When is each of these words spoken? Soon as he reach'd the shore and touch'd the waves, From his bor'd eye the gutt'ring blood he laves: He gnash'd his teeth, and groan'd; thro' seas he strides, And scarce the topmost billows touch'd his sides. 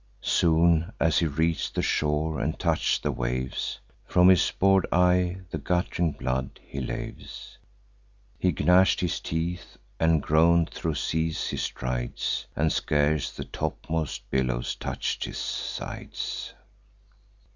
Soon 0.23 0.91
as 0.99 1.19
he 1.19 1.27
reach'd 1.27 1.75
the 1.75 1.83
shore 1.83 2.39
and 2.39 2.57
touch'd 2.57 3.03
the 3.03 3.11
waves, 3.11 3.79
From 4.07 4.29
his 4.29 4.51
bor'd 4.57 4.87
eye 4.91 5.41
the 5.51 5.59
gutt'ring 5.59 6.13
blood 6.13 6.59
he 6.63 6.79
laves: 6.81 7.59
He 8.39 8.51
gnash'd 8.51 9.01
his 9.01 9.19
teeth, 9.19 9.77
and 9.99 10.19
groan'd; 10.19 10.71
thro' 10.71 10.93
seas 10.93 11.47
he 11.51 11.57
strides, 11.57 12.47
And 12.55 12.73
scarce 12.73 13.29
the 13.31 13.45
topmost 13.45 14.27
billows 14.31 14.73
touch'd 14.73 15.25
his 15.25 15.37
sides. 15.37 16.55